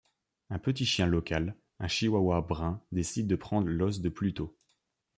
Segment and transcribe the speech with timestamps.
[0.49, 4.57] Un petit chien local, un chihuahua brun, décide de prendre l'os de Pluto.